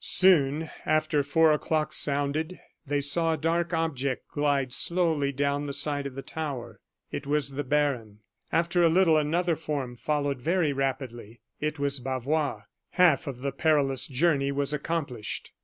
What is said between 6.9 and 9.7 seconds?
it was the baron. After a little, another